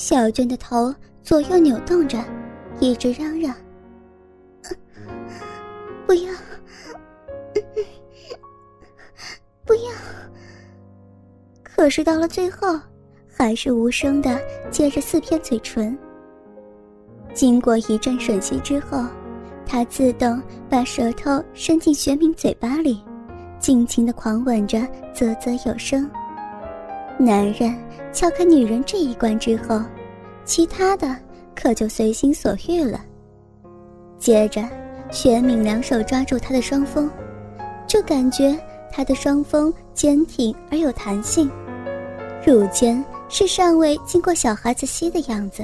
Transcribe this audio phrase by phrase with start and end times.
[0.00, 2.18] 小娟的头左右扭动着，
[2.80, 3.54] 一直嚷嚷
[6.08, 6.32] ：“不要，
[9.66, 9.92] 不要！”
[11.62, 12.80] 可是到了最后，
[13.30, 14.40] 还是无声的
[14.70, 15.96] 接着四片嘴唇。
[17.34, 19.04] 经过一阵吮吸之后，
[19.66, 23.04] 他自动把舌头伸进雪敏嘴巴里，
[23.58, 24.80] 尽情的狂吻着，
[25.12, 26.10] 啧啧有声。
[27.20, 27.76] 男人
[28.14, 29.78] 撬开女人这一关之后，
[30.46, 31.14] 其他的
[31.54, 32.98] 可就随心所欲了。
[34.18, 34.66] 接着，
[35.10, 37.10] 雪敏两手抓住他的双峰，
[37.86, 38.58] 就感觉
[38.90, 41.50] 他的双峰坚挺而有弹性，
[42.42, 45.62] 乳尖是尚未经过小孩子吸的样子，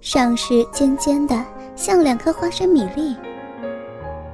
[0.00, 3.16] 上是尖尖的，像两颗花生米粒。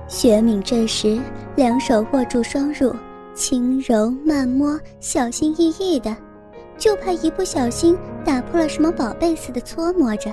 [0.09, 1.19] 雪敏这时
[1.57, 2.95] 两手握住双乳，
[3.35, 6.15] 轻柔慢摸，小心翼翼的。
[6.77, 10.33] 就怕一不小心打破了什么宝贝似的搓磨着。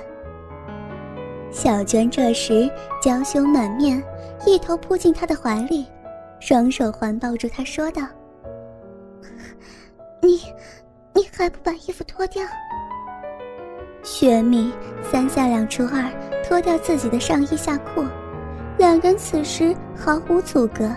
[1.52, 2.70] 小娟这时
[3.02, 4.02] 娇羞满面，
[4.46, 5.86] 一头扑进他的怀里，
[6.40, 8.04] 双手环抱住他，说道
[10.24, 10.40] ：“你，
[11.14, 12.42] 你还不把衣服脱掉？”
[14.02, 14.72] 雪米
[15.04, 16.10] 三下两除二
[16.44, 18.04] 脱掉自己的上衣下裤，
[18.78, 20.90] 两人此时毫无阻隔，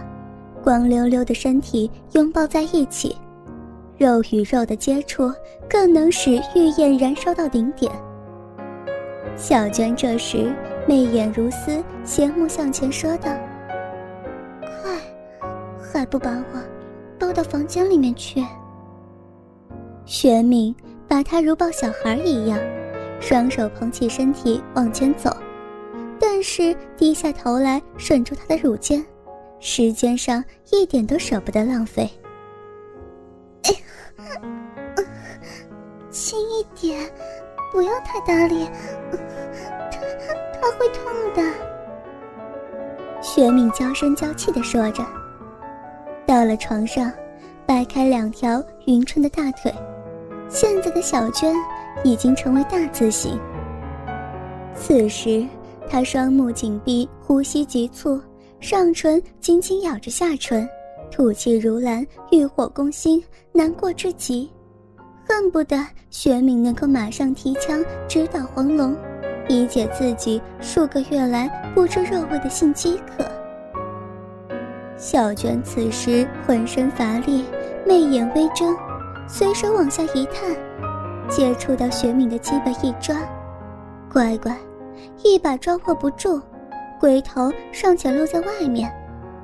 [0.63, 3.15] 光溜溜的身体拥抱在一起。
[3.97, 5.33] 肉与肉的接触
[5.69, 7.91] 更能使玉焰燃烧到顶点。
[9.37, 10.55] 小娟这时
[10.87, 13.31] 媚眼如丝，斜目向前说道
[14.83, 14.93] ：“快，
[15.81, 16.61] 还不把我
[17.19, 18.45] 抱到房间里面去？”
[20.07, 20.75] 玄敏
[21.09, 22.59] 把她如抱小孩一样，
[23.21, 25.35] 双手捧起身体往前走，
[26.21, 29.05] 但是低下头来吮住她的乳尖，
[29.59, 32.09] 时间上一点都舍不得浪费。
[36.11, 37.11] 轻一点，
[37.73, 38.69] 不要太大力，
[39.91, 40.01] 他
[40.61, 41.43] 他会痛的。
[43.21, 45.05] 雪敏娇声娇气的说着，
[46.27, 47.11] 到了床上，
[47.67, 49.75] 掰开两条匀称的大腿，
[50.49, 51.55] 现在的小娟
[52.05, 53.41] 已经成为大字形。
[54.77, 55.45] 此时，
[55.89, 58.21] 她双目紧闭，呼吸急促，
[58.61, 60.69] 上唇紧紧咬着下唇，
[61.15, 64.51] 吐气如兰，欲火攻心，难过至极。
[65.25, 65.77] 恨不得
[66.11, 68.97] 雪敏能够马上提枪直捣黄龙，
[69.49, 73.25] 以解自己数个月来不知肉味的性饥渴。
[74.97, 77.45] 小娟此时浑身乏力，
[77.87, 78.77] 媚眼微睁，
[79.29, 80.51] 随手往下一探，
[81.31, 83.17] 接触到雪敏的鸡巴一抓，
[84.13, 84.59] 乖乖，
[85.23, 86.43] 一把抓握不住，
[86.99, 88.93] 龟头尚且露在外面，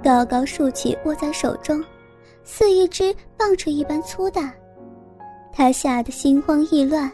[0.03, 1.85] 高高竖起握在手中，
[2.45, 4.53] 似一只棒槌一般粗大。
[5.53, 7.11] 他吓得心慌意乱，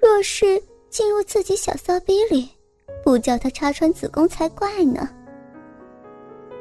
[0.00, 2.48] 若是进入自己小骚逼里，
[3.04, 5.08] 不叫他插穿子宫才怪呢。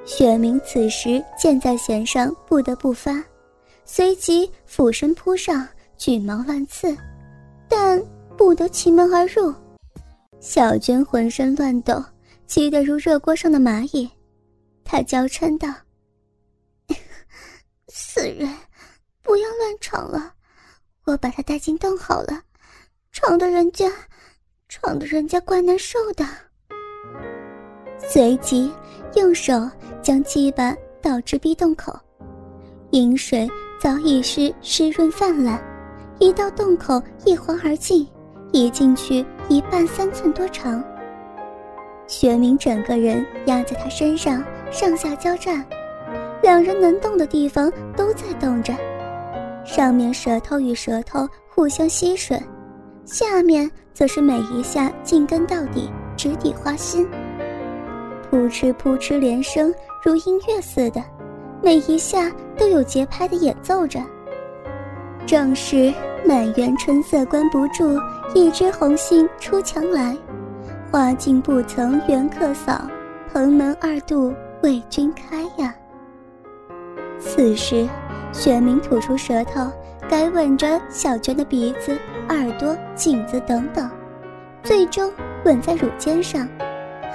[0.06, 3.24] 雪明此时箭在弦上，不得不发，
[3.86, 5.68] 随即俯身扑上，
[5.98, 6.96] 举矛乱刺，
[7.68, 8.02] 但
[8.38, 9.54] 不得其门而入。
[10.40, 12.04] 小娟浑身乱抖，
[12.46, 14.10] 急得如热锅上的蚂蚁，
[14.84, 15.68] 他娇嗔道
[17.88, 18.50] ：“死人，
[19.22, 20.34] 不要乱闯了。”
[21.06, 22.42] 我把他带进洞好了，
[23.12, 23.92] 闯的人家，
[24.70, 26.26] 闯的人家怪难受的。
[28.00, 28.72] 随即
[29.16, 29.70] 用手
[30.02, 31.94] 将鸡巴倒至逼洞口，
[32.92, 33.50] 饮水
[33.82, 35.62] 早已是湿润泛滥，
[36.20, 38.08] 一到洞口一晃而进，
[38.54, 40.82] 已进去一半三寸多长。
[42.08, 44.44] 玄明整个人压在他身上，
[44.74, 45.64] 上下交战，
[46.42, 48.74] 两人能动的地方都在动着。
[49.64, 52.42] 上面舌头与舌头互相吸吮，
[53.06, 57.08] 下面则是每一下进根到底，直抵花心。
[58.28, 59.72] 扑哧扑哧连声，
[60.04, 61.00] 如音乐似的，
[61.62, 64.02] 每一下都有节拍的演奏着。
[65.28, 65.94] 正是
[66.26, 67.96] 满园春色关不住，
[68.34, 70.18] 一枝红杏出墙来。
[70.92, 72.82] 花径不曾缘客扫，
[73.32, 75.76] 蓬门二度为君开呀。
[77.20, 77.88] 此时。
[78.36, 79.72] 玄明吐出舌头，
[80.10, 81.96] 该吻着小娟的鼻子、
[82.30, 83.88] 耳朵、颈子等等，
[84.64, 85.14] 最终
[85.46, 86.50] 吻在乳尖上，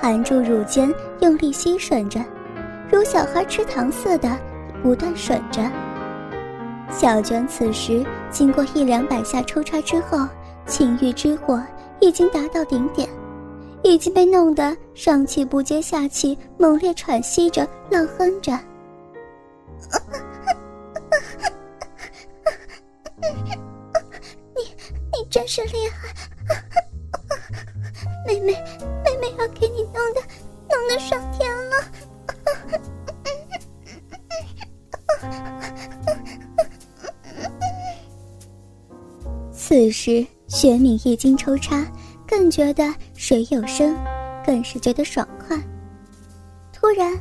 [0.01, 2.25] 含住乳尖，用力吸吮着，
[2.89, 4.31] 如小孩吃糖似的，
[4.81, 5.61] 不断吮着。
[6.89, 10.25] 小娟此时经过一两百下抽插之后，
[10.67, 11.61] 情欲之火
[11.99, 13.09] 已经达到顶点，
[13.83, 18.53] 已经被弄得上气不接下气，猛烈喘息着，浪哼着。
[24.55, 24.63] 你，
[25.13, 26.09] 你真是厉害！
[28.27, 28.53] 妹，妹
[29.05, 30.21] 妹妹要给你弄的，
[30.69, 31.77] 弄得上天了。
[39.53, 41.87] 此时，雪敏一经抽插，
[42.27, 42.85] 更觉得
[43.29, 43.95] 水有声，
[44.43, 45.55] 更是觉得爽快。
[46.73, 47.13] 突然，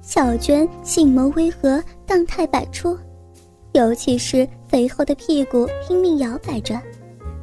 [0.00, 2.98] 小娟性眸微合，荡态百出，
[3.72, 6.80] 尤其是肥厚的屁股拼命摇摆着，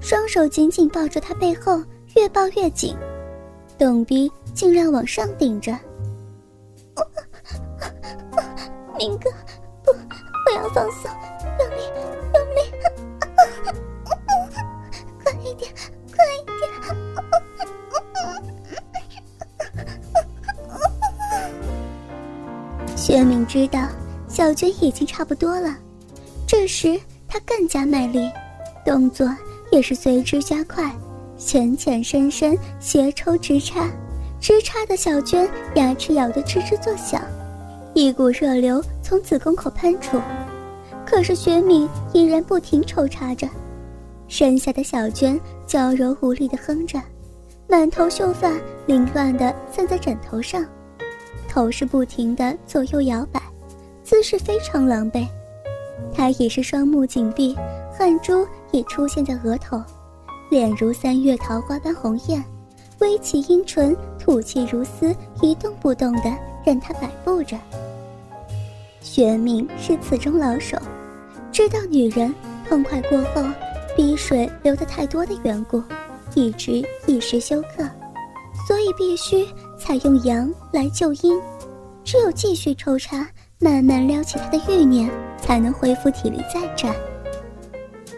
[0.02, 1.80] 双手紧紧抱住他背后，
[2.16, 2.98] 越抱越紧，
[3.78, 5.72] 洞鼻尽量往上顶着。
[8.98, 9.30] 明哥，
[9.84, 11.12] 不，不要放松，
[23.48, 23.88] 知道
[24.28, 25.76] 小娟已经差不多了，
[26.46, 28.30] 这时他更加卖力，
[28.86, 29.28] 动作
[29.72, 30.94] 也是随之加快，
[31.38, 33.90] 浅浅深深，斜抽直插，
[34.40, 37.22] 直插的小娟牙齿咬得吱吱作响。
[37.94, 40.22] 一股热流从子宫口喷出，
[41.06, 43.48] 可是雪敏依然不停抽插着，
[44.28, 47.02] 身下的小娟娇柔无力地哼着，
[47.68, 48.52] 满头秀发
[48.86, 50.66] 凌乱地散在枕头上，
[51.58, 53.42] 头是不停地左右摇摆，
[54.04, 55.28] 姿势非常狼狈。
[56.14, 57.58] 他已是双目紧闭，
[57.98, 59.82] 汗珠也出现在额头，
[60.52, 62.46] 脸如三月桃花般红艳，
[63.00, 65.12] 微起阴唇，吐气如丝，
[65.42, 66.32] 一动不动地
[66.64, 67.58] 任他摆布着。
[69.02, 70.78] 玄敏是此中老手，
[71.52, 72.32] 知道女人
[72.70, 73.44] 痛快过后，
[73.96, 75.82] 鼻水流得太多的缘故，
[76.36, 77.84] 一直一时休克，
[78.68, 79.44] 所以必须
[79.88, 81.40] 采用阳来救阴，
[82.04, 83.26] 只有继续抽插，
[83.58, 85.10] 慢慢撩起他的欲念，
[85.42, 86.94] 才能恢复体力再战。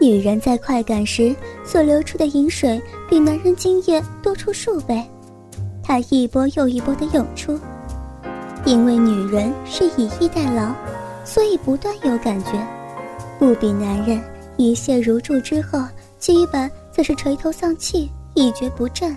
[0.00, 1.32] 女人在快感时
[1.64, 5.00] 所流出的饮水，比男人精液多出数倍，
[5.80, 7.56] 她一波又一波的涌出。
[8.64, 10.74] 因为女人是以逸待劳，
[11.24, 12.50] 所以不断有感觉，
[13.38, 14.20] 不比男人
[14.56, 15.78] 一泻如注之后，
[16.18, 19.16] 基本则是垂头丧气，一蹶不振，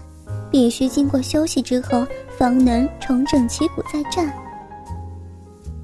[0.52, 2.06] 必须经过休息之后，
[2.38, 4.34] 方能重整旗鼓再战。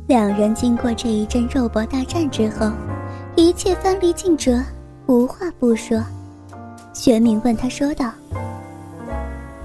[0.07, 2.71] 两人经过这一阵肉搏大战之后，
[3.35, 4.63] 一切翻离尽折，
[5.05, 6.03] 无话不说。
[6.93, 8.11] 玄敏问他说道：“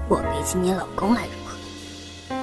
[0.07, 2.35] 我比起你老公来如何。”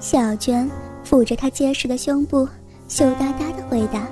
[0.00, 0.68] 小娟
[1.08, 2.48] 抚着他结实的胸部，
[2.88, 4.06] 羞答答的回答：“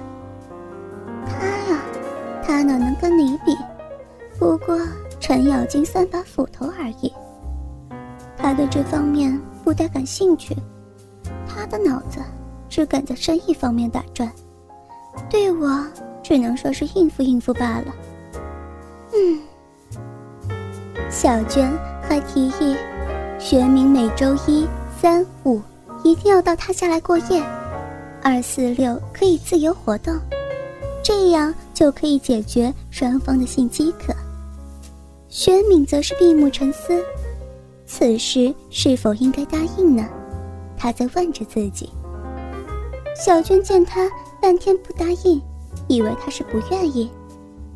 [1.27, 1.83] 他啊，
[2.43, 3.57] 他哪能跟你比？
[4.39, 4.79] 不过
[5.19, 7.13] 程咬金三把斧头而已。
[8.47, 10.57] 他对这方面不太感兴趣，
[11.49, 12.21] 他的脑子
[12.69, 14.31] 只敢在生意方面打转，
[15.29, 15.85] 对我
[16.23, 17.93] 只能说是应付应付罢了。”
[19.13, 19.43] 嗯，
[21.11, 22.77] 小娟还提议，
[23.37, 24.65] 学明每周一、
[25.01, 25.61] 三、五。
[26.05, 27.43] 一定要到他家来过夜，
[28.23, 30.15] 二四六可以自由活动，
[31.03, 34.15] 这样就可以解决双方的性饥渴。
[35.29, 37.03] 玄敏则是闭目沉思，
[37.87, 40.07] 此时是否应该答应呢？
[40.77, 41.89] 他在问着自己。
[43.15, 44.11] 小娟见他
[44.43, 45.41] 半天不答应，
[45.89, 47.11] 以为他是不愿意，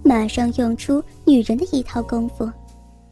[0.02, 2.50] 马上用出女人的一套功夫，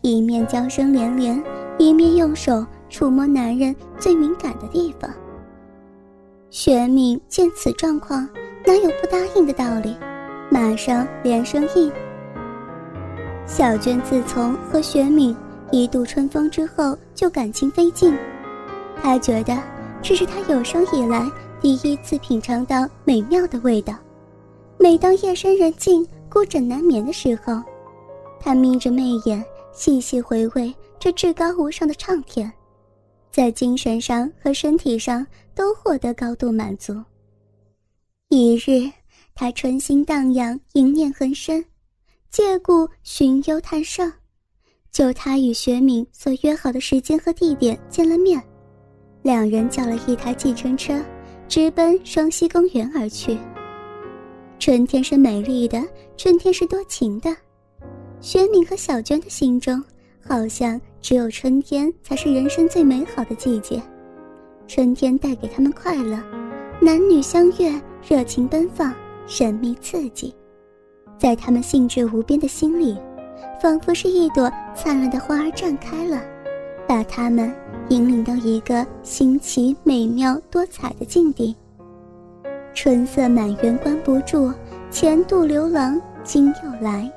[0.02, 1.42] 一面娇声连连，
[1.78, 2.66] 一面用手。
[2.90, 5.10] 触摸男人最敏感的地方。
[6.48, 8.26] 玄敏见此状况，
[8.64, 9.94] 哪有不答应的道理？
[10.50, 11.92] 马上连声应。
[13.46, 15.36] 小娟自从和玄敏
[15.70, 18.16] 一度春风之后，就感情飞尽。
[19.00, 19.56] 他觉得
[20.02, 23.94] 这是他有生以来第一次品尝到美妙的味道。
[24.78, 27.62] 每当夜深人静、孤枕难眠的时候，
[28.40, 32.50] 他眯着媚眼，细细回味这至高无上的畅甜。
[33.30, 36.94] 在精神上和身体上都获得高度满足。
[38.30, 38.90] 一日，
[39.34, 41.64] 他春心荡漾，淫念横生，
[42.30, 44.12] 借故寻幽探胜，
[44.98, 48.42] 就他与学敏所约好的时间和地点见了面，
[49.22, 51.00] 两人叫了一台计程车，
[51.46, 53.38] 直奔双溪公园而去。
[54.58, 55.80] 春天是美丽的，
[56.16, 57.30] 春天是多情的，
[58.20, 59.80] 学敏和小娟的心中。
[60.20, 63.80] 好像只有春天才是人生最美好的季节，
[64.66, 66.20] 春天带给他们快乐，
[66.80, 68.92] 男女相悦，热情奔放，
[69.28, 70.34] 神秘刺激，
[71.16, 72.98] 在他们兴致无边的心里，
[73.60, 76.20] 仿佛是一朵灿烂的花儿绽开了，
[76.86, 77.54] 把他们
[77.88, 81.56] 引领到一个新奇、美妙、多彩的境地。
[82.74, 84.52] 春色满园关不住，
[84.90, 87.10] 前度刘郎今又来。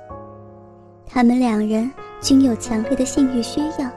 [1.05, 1.91] 他们两人。
[2.23, 3.89] 均有强烈的性欲需要，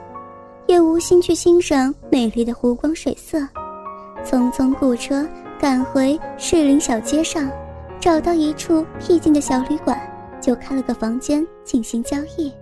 [0.67, 3.39] 也无心去欣赏美丽的湖光水色，
[4.25, 5.29] 匆匆雇车
[5.61, 7.51] 赶回士林小街上，
[8.01, 10.01] 找到一处僻静的小旅馆，
[10.45, 12.53] 就开了个房间进行交易。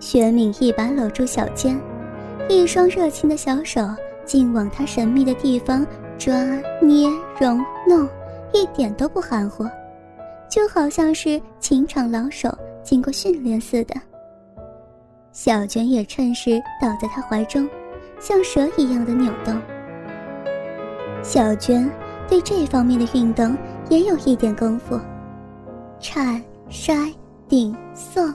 [0.00, 1.78] 雪敏一把搂住小娟，
[2.48, 3.86] 一双热情的小手
[4.24, 5.86] 竟往她神秘的地方
[6.16, 6.32] 抓
[6.80, 7.06] 捏
[7.38, 7.54] 揉
[7.86, 8.08] 弄，
[8.54, 9.68] 一点都不含糊，
[10.48, 12.48] 就好像是情场老手
[12.82, 13.94] 经过训练似的。
[15.32, 17.68] 小娟也趁势倒在他怀中，
[18.18, 19.54] 像蛇一样的扭动。
[21.22, 21.90] 小娟
[22.26, 23.54] 对这方面的运动
[23.90, 24.98] 也有一点功夫，
[26.00, 27.12] 颤、筛、
[27.48, 28.34] 顶、送，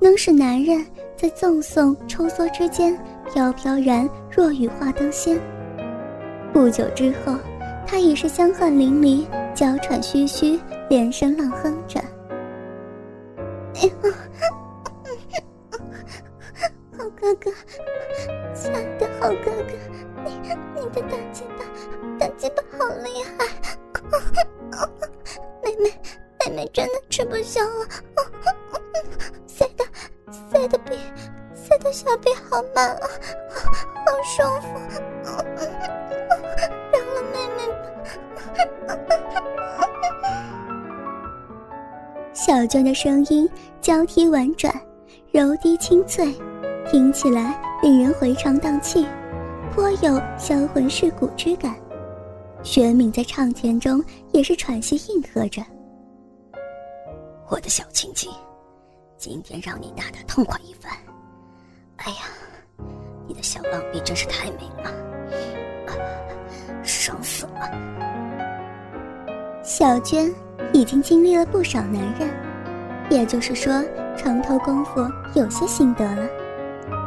[0.00, 0.84] 能使男人
[1.16, 2.98] 在纵送、抽缩之间
[3.32, 5.38] 飘飘然若雨化灯仙。
[6.52, 7.36] 不久之后，
[7.86, 12.00] 他已是香汗淋漓、娇喘吁吁，连声浪哼着。
[16.96, 17.50] 好哥哥，
[18.54, 19.72] 亲爱的好哥哥，
[20.24, 20.40] 你
[20.74, 21.64] 你的大鸡巴，
[22.18, 23.46] 大鸡巴好厉害！
[25.62, 25.92] 妹妹，
[26.56, 27.86] 妹真的吃不消了，
[29.46, 29.84] 塞的
[30.50, 30.96] 塞的比
[31.54, 33.06] 塞的小臂好满啊，
[34.06, 34.66] 好舒服，
[36.90, 37.68] 饶了妹妹
[38.86, 38.96] 吧！
[42.32, 43.46] 小娟的声音
[43.82, 44.74] 交替婉转，
[45.32, 46.34] 柔低清脆。
[46.90, 49.06] 听起来令人回肠荡气，
[49.74, 51.74] 颇有销魂蚀骨之感。
[52.62, 55.60] 玄敏在唱前中也是喘息应和着
[57.48, 58.28] ：“我的小青青，
[59.16, 60.92] 今天让你打的痛快一番。
[61.98, 62.18] 哎呀，
[63.28, 64.90] 你的小浪逼真是太美了，
[66.82, 67.70] 爽死了。”
[69.62, 70.32] 小娟
[70.72, 72.28] 已经经历了不少男人，
[73.10, 73.80] 也就是说，
[74.16, 75.00] 床头功夫
[75.34, 76.28] 有些心得了。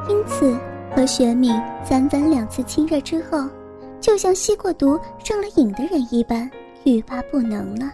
[0.08, 0.58] 因此，
[0.96, 1.54] 和雪敏
[1.84, 3.46] 三番两次亲热之后，
[4.00, 6.50] 就像吸过毒、上了瘾的人一般，
[6.86, 7.92] 欲罢不能了。